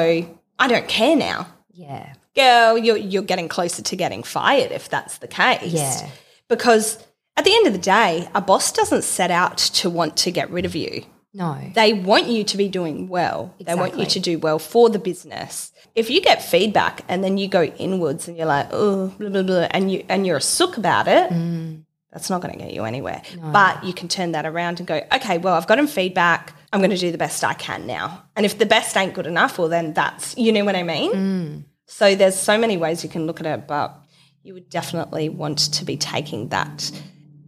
[0.59, 2.12] i don't care now Yeah.
[2.35, 6.09] girl you're, you're getting closer to getting fired if that's the case Yeah.
[6.49, 6.99] because
[7.37, 10.51] at the end of the day a boss doesn't set out to want to get
[10.51, 11.59] rid of you No.
[11.75, 13.55] they want you to be doing well.
[13.61, 15.71] They want you to do well for the business.
[15.97, 19.43] If you get feedback and then you go inwards and you're like, oh, blah, blah,
[19.43, 21.85] blah, and you and you're a sook about it, Mm.
[22.13, 23.23] that's not going to get you anywhere.
[23.43, 26.55] But you can turn that around and go, okay, well, I've gotten feedback.
[26.73, 28.25] I'm going to do the best I can now.
[28.37, 31.13] And if the best ain't good enough, well, then that's, you know what I mean?
[31.13, 31.65] Mm.
[31.87, 33.95] So there's so many ways you can look at it, but
[34.43, 36.91] you would definitely want to be taking that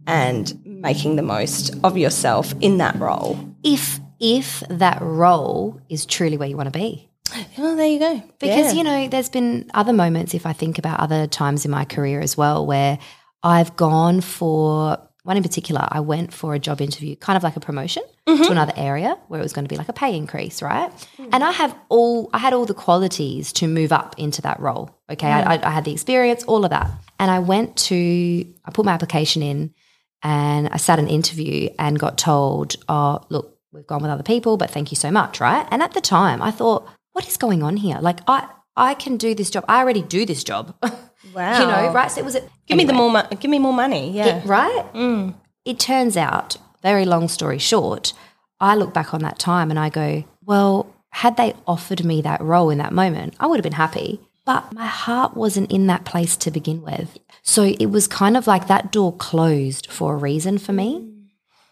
[0.07, 3.37] and making the most of yourself in that role.
[3.63, 7.08] If if that role is truly where you want to be.
[7.57, 8.23] Oh, there you go.
[8.39, 11.85] Because, you know, there's been other moments, if I think about other times in my
[11.85, 12.99] career as well, where
[13.43, 17.55] I've gone for one in particular, I went for a job interview, kind of like
[17.55, 18.51] a promotion to mm-hmm.
[18.51, 20.91] another area where it was going to be like a pay increase, right?
[21.17, 21.29] Mm.
[21.33, 24.89] And I have all, I had all the qualities to move up into that role.
[25.09, 25.27] Okay.
[25.27, 26.89] I, I, I had the experience, all of that.
[27.19, 29.73] And I went to, I put my application in
[30.23, 34.57] and I sat an interview and got told, oh, look, we've gone with other people,
[34.57, 35.67] but thank you so much, right?
[35.69, 37.97] And at the time, I thought, what is going on here?
[38.01, 39.65] Like, I, I can do this job.
[39.67, 40.75] I already do this job.
[41.33, 41.59] Wow.
[41.59, 42.11] you know, right?
[42.11, 44.11] So it was a, Give me the more mo- give me more money.
[44.11, 44.37] Yeah.
[44.37, 44.85] it- right?
[44.93, 45.35] Mm.
[45.65, 48.13] It turns out, very long story short,
[48.59, 52.41] I look back on that time and I go, well, had they offered me that
[52.41, 54.19] role in that moment, I would have been happy.
[54.45, 57.17] But my heart wasn't in that place to begin with.
[57.43, 61.07] So it was kind of like that door closed for a reason for me,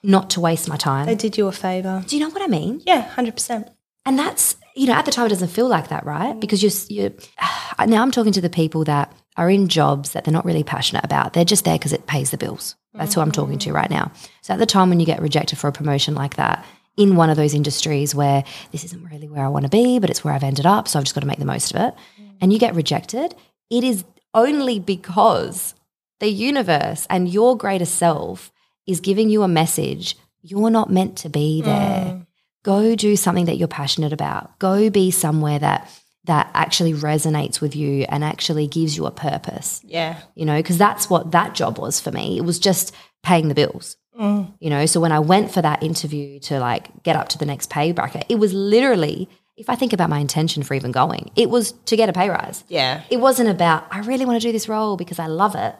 [0.04, 1.06] not to waste my time.
[1.08, 2.04] They did you a favor.
[2.08, 2.82] Do you know what I mean?
[2.86, 3.70] Yeah, 100%.
[4.06, 6.36] And that's, you know, at the time it doesn't feel like that, right?
[6.36, 6.40] Mm.
[6.40, 7.18] Because you're, you're
[7.88, 11.04] now I'm talking to the people that are in jobs that they're not really passionate
[11.04, 11.34] about.
[11.34, 12.76] They're just there because it pays the bills.
[12.94, 13.74] That's who I'm talking to mm.
[13.74, 14.12] right now.
[14.42, 17.30] So at the time when you get rejected for a promotion like that, in one
[17.30, 20.34] of those industries where this isn't really where I want to be, but it's where
[20.34, 22.32] I've ended up, so I've just got to make the most of it, mm.
[22.42, 23.36] and you get rejected,
[23.70, 25.76] it is only because
[26.20, 28.52] the universe and your greater self
[28.88, 32.26] is giving you a message you're not meant to be there.
[32.68, 34.60] Go do something that you're passionate about.
[34.60, 35.90] Go be somewhere that
[36.26, 39.80] that actually resonates with you and actually gives you a purpose.
[39.86, 40.20] Yeah.
[40.36, 42.38] You know, because that's what that job was for me.
[42.38, 43.96] It was just paying the bills.
[44.20, 44.54] Mm.
[44.60, 47.46] You know, so when I went for that interview to like get up to the
[47.46, 51.32] next pay bracket, it was literally, if I think about my intention for even going,
[51.38, 52.66] it was to get a pay rise.
[52.68, 53.04] Yeah.
[53.10, 55.74] It wasn't about, I really want to do this role because I love it.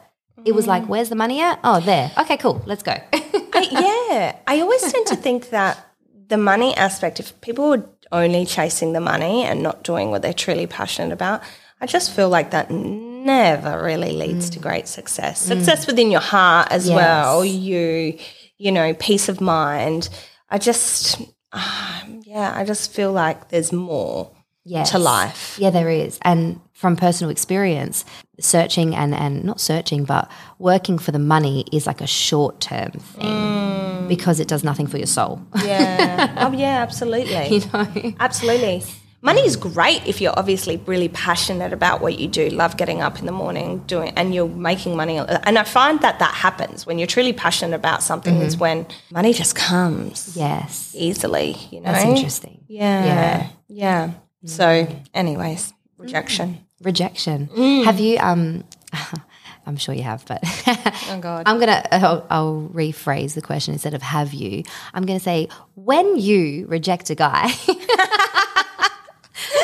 [0.46, 0.88] It was like, mm.
[0.88, 1.60] where's the money at?
[1.62, 2.10] Oh, there.
[2.16, 2.62] Okay, cool.
[2.64, 2.92] Let's go.
[3.12, 4.36] I, yeah.
[4.46, 5.84] I always tend to think that
[6.28, 10.32] the money aspect, if people were only chasing the money and not doing what they're
[10.32, 11.42] truly passionate about,
[11.80, 15.40] I just feel like that never really leads to great success.
[15.40, 16.96] Success within your heart as Yes.
[16.96, 18.18] well, you,
[18.56, 20.08] you know, peace of mind.
[20.50, 21.20] I just,
[21.52, 24.32] um, yeah, I just feel like there's more
[24.68, 24.90] Yes.
[24.90, 25.56] to life.
[25.58, 26.18] Yeah, there is.
[26.22, 28.04] And from personal experience,
[28.38, 32.92] searching and, and not searching, but working for the money is like a short term
[32.92, 34.08] thing mm.
[34.08, 35.40] because it does nothing for your soul.
[35.64, 36.34] Yeah.
[36.46, 37.46] oh, yeah, absolutely.
[37.48, 38.14] you know?
[38.20, 38.84] Absolutely.
[39.20, 43.18] Money is great if you're obviously really passionate about what you do, love getting up
[43.18, 45.18] in the morning, doing, and you're making money.
[45.18, 48.40] And I find that that happens when you're truly passionate about something.
[48.40, 48.60] Is mm-hmm.
[48.60, 50.94] when money just comes Yes.
[50.96, 51.56] easily.
[51.72, 52.64] You know, That's interesting.
[52.68, 53.48] Yeah, Yeah.
[53.66, 54.10] yeah.
[54.44, 56.64] So, anyways, rejection.
[56.82, 57.48] Rejection.
[57.48, 57.84] Mm.
[57.84, 58.64] Have you, um,
[59.66, 61.42] I'm sure you have, but Oh God.
[61.48, 64.62] I'm going to, I'll, I'll rephrase the question instead of have you.
[64.94, 67.48] I'm going to say, when you reject a guy,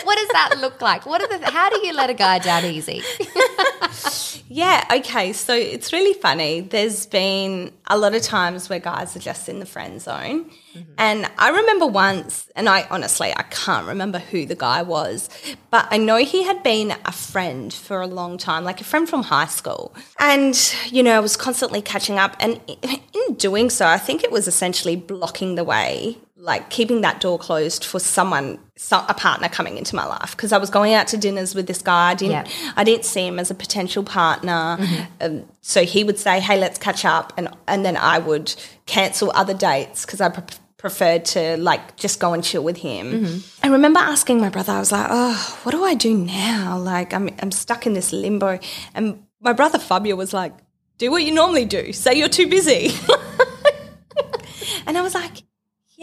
[0.05, 1.07] what does that look like?
[1.07, 3.03] What are the, how do you let a guy down easy?
[4.49, 5.33] Yeah, okay.
[5.33, 6.61] So it's really funny.
[6.61, 10.45] There's been a lot of times where guys are just in the friend zone.
[10.45, 10.93] Mm-hmm.
[10.99, 15.29] And I remember once, and I honestly, I can't remember who the guy was,
[15.71, 19.09] but I know he had been a friend for a long time, like a friend
[19.09, 19.95] from high school.
[20.21, 22.37] And, you know, I was constantly catching up.
[22.39, 22.61] And
[23.13, 27.39] in doing so, I think it was essentially blocking the way like keeping that door
[27.39, 31.09] closed for someone, so, a partner coming into my life because I was going out
[31.09, 32.11] to dinners with this guy.
[32.11, 32.49] I didn't.
[32.77, 34.77] I didn't see him as a potential partner.
[35.23, 38.55] Um, so he would say, "Hey, let's catch up," and and then I would
[38.85, 43.43] cancel other dates because I pre- preferred to like just go and chill with him.
[43.63, 46.79] I remember asking my brother, I was like, "Oh, what do I do now?
[46.79, 48.59] Like, I'm I'm stuck in this limbo."
[48.95, 50.53] And my brother Fabio was like,
[50.99, 51.93] "Do what you normally do.
[51.95, 52.91] Say you're too busy."
[54.87, 55.45] and I was like.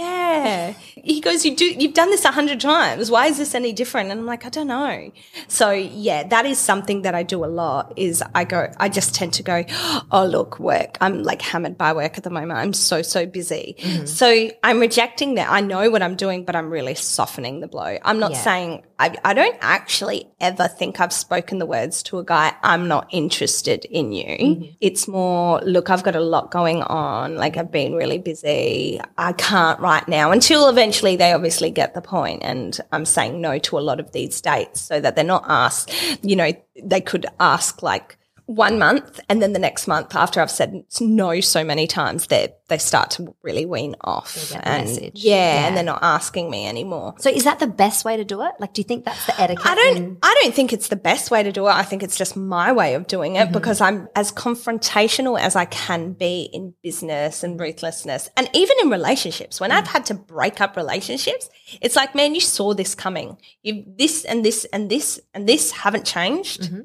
[0.02, 0.74] Yeah.
[1.04, 3.10] He goes, you do, you've done this a hundred times.
[3.10, 4.12] Why is this any different?
[4.12, 5.12] And I'm like, I don't know.
[5.48, 9.16] So yeah, that is something that I do a lot is I go, I just
[9.16, 9.64] tend to go,
[10.12, 10.98] oh, look, work.
[11.02, 12.60] I'm like hammered by work at the moment.
[12.60, 13.76] I'm so, so busy.
[13.80, 14.06] Mm-hmm.
[14.06, 15.50] So I'm rejecting that.
[15.50, 17.98] I know what I'm doing, but I'm really softening the blow.
[18.04, 18.44] I'm not Yeah.
[18.44, 22.88] saying, I, I don't actually ever think I've spoken the words to a guy, I'm
[22.88, 24.26] not interested in you.
[24.38, 24.72] Mm-hmm.
[24.80, 27.36] It's more, look, I've got a lot going on.
[27.36, 29.02] Like I've been really busy.
[29.18, 33.58] I can't right now until eventually they obviously get the point And I'm saying no
[33.60, 35.92] to a lot of these dates so that they're not asked,
[36.24, 36.52] you know,
[36.82, 38.18] they could ask like,
[38.56, 42.54] one month and then the next month after I've said no so many times they
[42.68, 45.24] they start to really wean off and message.
[45.24, 45.68] yeah, Yeah.
[45.68, 48.54] and they're not asking me anymore So is that the best way to do it?
[48.60, 49.66] Like, do you think that's the etiquette?
[49.66, 51.72] I don't in- I don't think it's the best way to do it.
[51.72, 53.54] I think it's just my way of doing it mm-hmm.
[53.54, 58.90] because I'm as confrontational as I can be in business and ruthlessness and even in
[58.90, 59.60] relationships.
[59.60, 59.94] When I've mm.
[59.94, 61.50] had to break up relationships,
[61.82, 63.38] it's like, man, you saw this coming.
[63.64, 66.64] You this and this and this and this haven't changed.
[66.64, 66.82] Mm-hmm.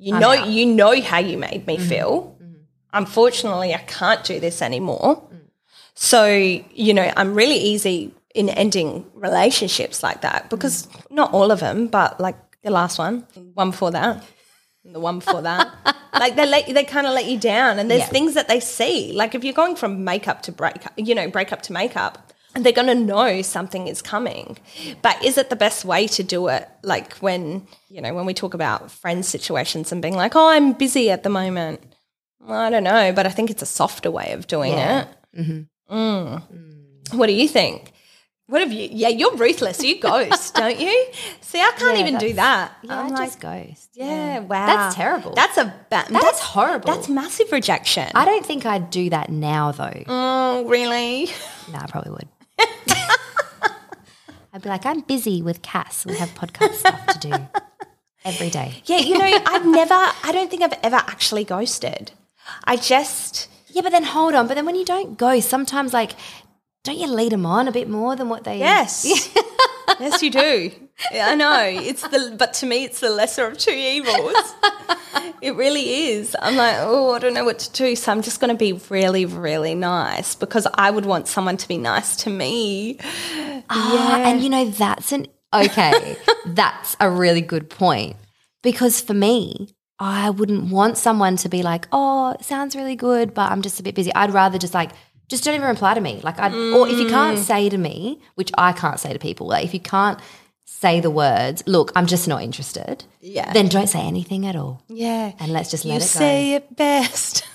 [0.00, 0.48] You I'm know out.
[0.48, 1.88] you know how you made me mm-hmm.
[1.88, 2.36] feel.
[2.42, 2.54] Mm-hmm.
[2.94, 5.22] Unfortunately, I can't do this anymore.
[5.30, 5.40] Mm.
[5.94, 11.10] So, you know, I'm really easy in ending relationships like that because mm.
[11.10, 14.24] not all of them, but like the last one, one before that,
[14.84, 15.68] the one before that.
[16.14, 18.06] like they let they kind of let you down and there's Yeah.
[18.06, 19.12] things that they see.
[19.12, 22.88] Like if you're going from makeup to breakup, you know, breakup to makeup, they're going
[22.88, 24.58] to know something is coming.
[25.02, 26.68] But is it the best way to do it?
[26.82, 30.72] Like when, you know, when we talk about friend situations and being like, "Oh, I'm
[30.72, 31.80] busy at the moment."
[32.40, 35.06] Well, I don't know, but I think it's a softer way of doing Yeah.
[35.34, 35.66] it.
[35.90, 36.42] Mm.
[37.12, 37.92] What do you think?
[38.46, 38.88] What have you?
[38.90, 39.82] Yeah, you're ruthless.
[39.84, 41.06] You ghost, don't you?
[41.40, 42.72] See, I can't Yeah, even do that.
[42.82, 43.90] Yeah, I'm I like, just ghost.
[43.94, 45.34] yeah, wow, That's terrible.
[45.34, 46.92] That's a ba- that's, horrible.
[46.92, 48.08] That's massive rejection.
[48.14, 50.02] I don't think I'd do that now, though.
[50.08, 51.26] oh, really?
[51.72, 52.28] No, I probably would.
[54.52, 56.04] I'd be like, I'm busy with Cass.
[56.04, 57.32] We have podcast stuff to do
[58.24, 58.82] every day.
[58.86, 59.94] Yeah, you know, I've never.
[59.94, 62.12] I don't think I've ever actually ghosted.
[62.64, 63.48] I just.
[63.68, 64.48] Yeah, but then hold on.
[64.48, 66.12] But then when you don't ghost, sometimes like,
[66.82, 68.58] don't you lead them on a bit more than what they?
[68.58, 69.04] Yes.
[70.00, 70.70] yes, you do.
[71.12, 71.62] Yeah, I know.
[71.62, 74.34] It's the but to me it's the lesser of two evils.
[75.42, 76.36] it really is.
[76.40, 77.96] I'm like, oh, I don't know what to do.
[77.96, 81.78] So I'm just gonna be really, really nice because I would want someone to be
[81.78, 82.98] nice to me.
[83.70, 86.16] Ah, and you know that's an okay.
[86.46, 88.16] that's a really good point
[88.62, 93.50] because for me, I wouldn't want someone to be like, "Oh, sounds really good, but
[93.52, 94.90] I'm just a bit busy." I'd rather just like
[95.30, 96.20] just don't even reply to me.
[96.22, 97.42] Like I would or if you can't mm.
[97.42, 100.18] say to me, which I can't say to people, like if you can't
[100.66, 103.52] say the words, "Look, I'm just not interested." Yeah.
[103.52, 104.82] Then don't say anything at all.
[104.88, 105.32] Yeah.
[105.38, 106.04] And let's just you it go.
[106.04, 107.46] say it best.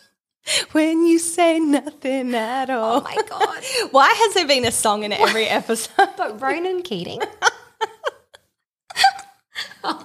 [0.72, 2.98] when you say nothing at oh all.
[2.98, 3.64] Oh my god.
[3.90, 6.10] Why has there been a song in every episode?
[6.16, 7.22] But Ronan Keating.
[9.88, 10.04] Oh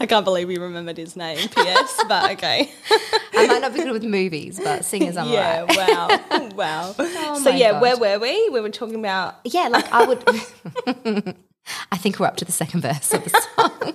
[0.00, 1.48] I can't believe you remembered his name.
[1.48, 2.04] P.S.
[2.08, 2.70] But okay.
[3.34, 5.66] I might not be good with movies, but singers I'm yeah.
[5.68, 5.76] alright.
[5.76, 6.48] Wow.
[6.52, 6.94] Wow.
[6.98, 7.82] Oh so Oh my yeah, gosh.
[7.82, 8.48] where were we?
[8.50, 9.36] We were talking about.
[9.44, 10.22] Yeah, like I would.
[11.92, 13.94] I think we're up to the second verse of the song.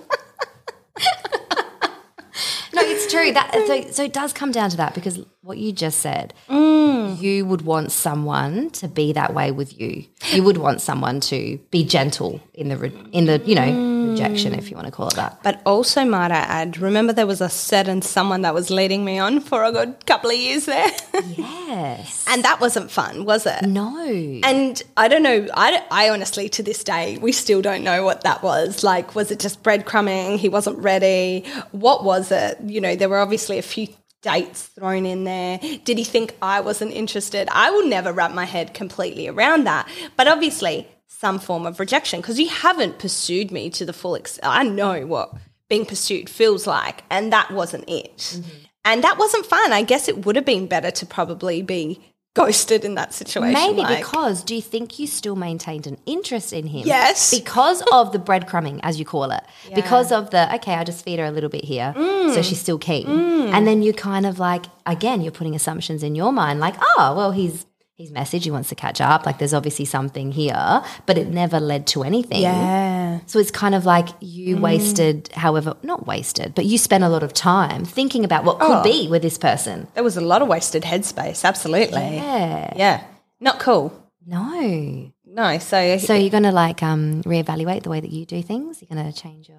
[2.74, 3.32] no, it's true.
[3.32, 7.20] That so, so it does come down to that because what you just said, mm.
[7.20, 10.04] you would want someone to be that way with you.
[10.32, 14.70] You would want someone to be gentle in the in the you know rejection, if
[14.70, 15.40] you want to call it that.
[15.42, 19.18] But also, might I add, remember there was a certain someone that was leading me
[19.18, 20.90] on for a good couple of years there,
[21.36, 22.24] Yes.
[22.28, 23.62] and that wasn't fun, was it?
[23.62, 24.06] no.
[24.44, 25.46] And I don't know.
[25.54, 28.82] I, I honestly, to this day, we still don't know what that was.
[28.82, 30.38] Like, was it just breadcrumbing?
[30.38, 31.44] He wasn't ready.
[31.72, 32.58] What was it?
[32.64, 33.88] You know, there were obviously a few
[34.22, 35.58] dates thrown in there.
[35.84, 37.48] Did he think I wasn't interested?
[37.52, 39.88] I will never wrap my head completely around that.
[40.16, 44.46] But obviously, some form of rejection because you haven't pursued me to the full extent.
[44.46, 45.32] I know what
[45.68, 48.40] being pursued feels like, and that wasn't it.
[48.84, 49.72] And that wasn't fun.
[49.72, 52.00] I guess it would have been better to probably be
[52.34, 53.52] ghosted in that situation.
[53.52, 56.86] Maybe like- because do you think you still maintained an interest in him?
[56.86, 57.36] Yes.
[57.36, 59.42] Because of the breadcrumbing, as you call it.
[59.74, 61.92] Because of the, okay, I just feed her a little bit here.
[61.96, 62.32] Mm.
[62.34, 63.08] So she's still keen.
[63.08, 67.14] And then you kind of like, again, you're putting assumptions in your mind like, oh,
[67.16, 67.66] well, he's.
[67.98, 69.26] His message, he wants to catch up.
[69.26, 72.42] Like, there's obviously something here, but it never led to anything.
[72.42, 73.18] Yeah.
[73.26, 77.24] So it's kind of like you wasted, however, not wasted, but you spent a lot
[77.24, 78.82] of time thinking about what could Oh.
[78.84, 79.88] be with this person.
[79.94, 81.98] There was a lot of wasted headspace, absolutely.
[81.98, 82.72] Yeah.
[82.76, 83.04] Yeah.
[83.40, 83.92] Not cool.
[84.24, 85.10] No.
[85.26, 85.58] No.
[85.58, 88.80] So, So you're going to like um, reevaluate the way that you do things.
[88.80, 89.58] You're going to change your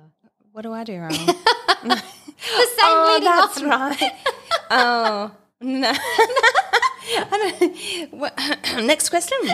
[0.54, 1.10] what do I do wrong?
[1.84, 3.70] the same oh, leading that's on.
[3.70, 4.12] right.
[4.72, 5.94] oh, no.
[7.12, 9.38] I next question.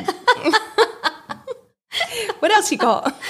[2.39, 3.15] what else you got?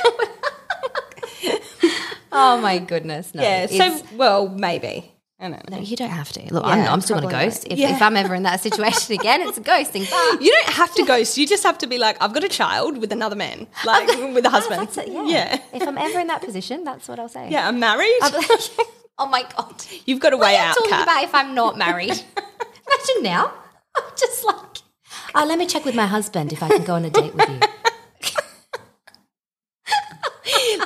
[2.37, 3.33] Oh my goodness!
[3.33, 3.67] No, Yeah.
[3.67, 5.09] So, well, maybe.
[5.39, 5.77] I don't know.
[5.77, 6.53] no, you don't have to.
[6.53, 7.65] Look, I'm, I'm still going to ghost.
[7.69, 7.95] If, Yeah.
[7.95, 10.09] if I'm ever in that situation again, it's a ghosting.
[10.09, 11.37] But You don't have to ghost.
[11.37, 14.43] You just have to be like, I've got a child with another man, like with
[14.45, 14.81] a oh, husband.
[14.81, 15.07] that's it.
[15.09, 15.23] Yeah.
[15.25, 15.59] Yeah.
[15.73, 17.49] If I'm ever in that position, that's what I'll say.
[17.49, 18.17] Yeah, I'm married.
[18.21, 18.33] Like,
[19.17, 19.75] oh my god.
[20.05, 21.03] You've got a What way you out, talking Kat.
[21.03, 22.11] about if I'm not married?
[22.11, 23.53] Imagine now.
[24.19, 24.77] Just like,
[25.35, 27.49] oh, let me check with my husband if I can go on a date with
[27.49, 27.59] you.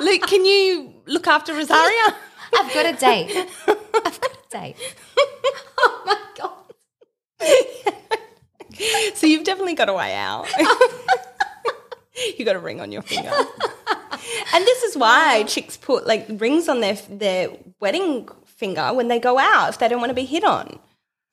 [0.00, 2.16] Luke, can you look after Rosaria?
[2.54, 3.46] I've got a date.
[3.68, 4.76] I've got a date.
[5.78, 6.50] Oh my god.
[9.14, 10.48] So you've definitely got a way out.
[12.38, 13.30] you got a ring on your finger.
[13.30, 19.20] and this is why chicks put like rings on their their wedding finger when they
[19.20, 20.80] go out if they don't want to be hit on.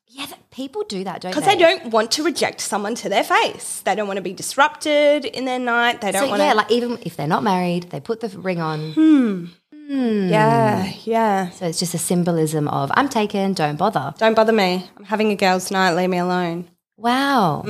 [0.10, 1.40] Yeah, people do that, don't they?
[1.40, 1.58] Because they?
[1.60, 3.82] don't want to reject someone to their face.
[3.82, 6.02] They don't want to be disrupted in their night.
[6.02, 6.58] They don't So want yeah, to.
[6.58, 8.94] like even if they're not married, they put the ring on.
[8.94, 9.46] Hmm.
[9.90, 11.50] Yeah, yeah.
[11.52, 14.14] So it's just a symbolism of I'm taken, don't bother.
[14.18, 14.90] Don't bother me.
[14.98, 15.92] I'm having a girls' night.
[15.94, 16.68] Leave me alone.
[16.98, 17.62] Wow.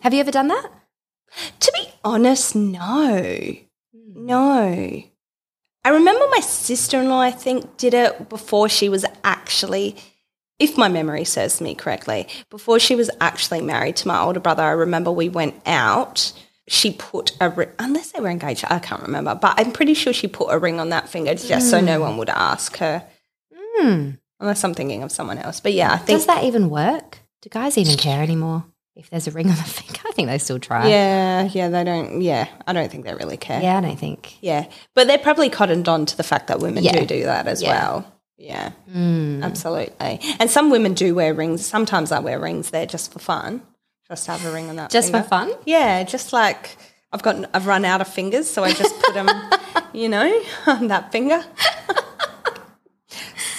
[0.00, 0.70] Have you ever done that?
[1.60, 3.54] To be honest, no.
[3.94, 5.02] No.
[5.84, 9.96] I remember my sister in law, I think, did it before she was actually,
[10.62, 14.62] if my memory serves me correctly, before she was actually married to my older brother.
[14.62, 16.32] I remember we went out.
[16.68, 20.12] She put a ring, unless they were engaged, I can't remember, but I'm pretty sure
[20.12, 23.04] she put a ring on that finger just so no one would ask her.
[23.76, 24.10] Hmm.
[24.38, 25.60] Unless I'm thinking of someone else.
[25.60, 27.18] But yeah, I think Does that even work?
[27.42, 28.64] Do guys even care anymore?
[28.94, 30.86] if there's a ring on the finger, I think they still try.
[30.88, 32.20] Yeah, yeah, they don't.
[32.20, 33.60] Yeah, I don't think they really care.
[33.62, 34.36] Yeah, I don't think.
[34.42, 36.92] Yeah, but they're probably cottoned on to the fact that women Yeah.
[37.00, 37.70] do do that as Yeah.
[37.70, 38.12] well.
[38.42, 38.72] Yeah,
[39.42, 40.18] absolutely.
[40.40, 41.64] And some women do wear rings.
[41.64, 42.70] Sometimes I wear rings.
[42.70, 43.62] They're just for fun.
[44.08, 44.90] Just have a ring on that.
[44.90, 45.52] Just for fun?
[45.64, 46.76] Yeah, just like
[47.12, 47.48] I've got.
[47.54, 49.28] I've run out of fingers, so I just put them.
[49.92, 51.44] you know, on that finger.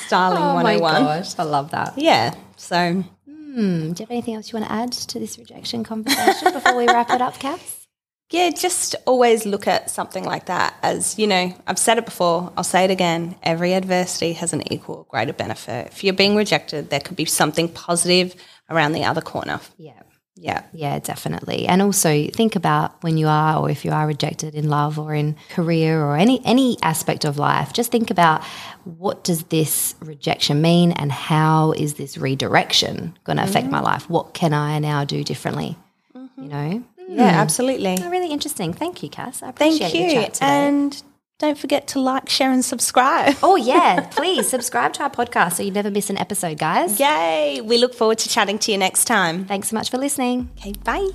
[0.06, 1.02] Styling Oh one my hundred one.
[1.04, 1.98] gosh, I love that.
[1.98, 2.36] Yeah.
[2.58, 6.52] So Hmm, do you have anything else you want to add to this rejection conversation
[6.54, 7.83] before we wrap it up, Cass?
[8.30, 12.52] Yeah, just always look at something like that as, you know, I've said it before,
[12.58, 13.36] I'll say it again.
[13.44, 15.88] Every adversity has an equal or greater benefit.
[15.88, 18.36] If you're being rejected, there could be something positive
[18.70, 19.60] around the other corner.
[19.78, 20.02] Yeah.
[20.36, 20.64] Yeah.
[20.74, 21.68] Yeah, definitely.
[21.68, 25.14] And also think about when you are or if you are rejected in love or
[25.14, 28.44] in career or any any aspect of life, just think about
[28.84, 33.76] what does this rejection mean and how is this redirection going to affect mm-hmm.
[33.76, 34.10] my life?
[34.10, 35.78] What can I now do differently?
[36.16, 36.44] Mm-hmm.
[36.44, 36.84] You know?
[37.16, 37.40] Yeah, hmm.
[37.40, 37.98] absolutely.
[38.02, 38.74] Oh, really interesting.
[38.74, 39.44] Thank you, Cass.
[39.44, 40.48] I appreciate Thank you.
[40.48, 41.04] And
[41.40, 43.36] don't forget to like, share, and subscribe.
[43.44, 44.02] Oh, yeah.
[44.12, 47.00] Please subscribe to our podcast so you never miss an episode, guys.
[47.00, 47.62] Yay.
[47.62, 49.46] We look forward to chatting to you next time.
[49.46, 50.50] Thanks so much for listening.
[50.58, 51.10] Okay, bye.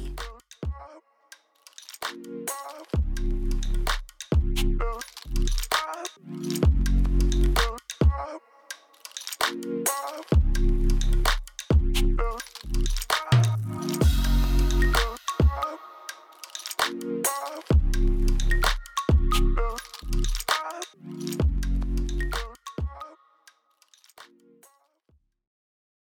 [9.84, 10.37] Bye.